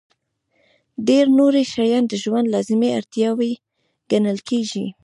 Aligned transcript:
ډېر 1.07 1.25
نور 1.37 1.53
شیان 1.73 2.03
د 2.07 2.13
ژوند 2.23 2.47
لازمي 2.55 2.89
اړتیاوې 2.99 3.51
ګڼل 4.11 4.39
کېږي. 4.49 4.85